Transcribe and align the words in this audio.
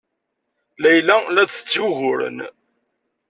Layla 0.81 1.17
la 1.33 1.43
d-tetteg 1.43 1.81
uguren. 1.87 2.37